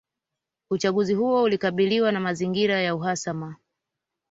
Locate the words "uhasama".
2.95-3.55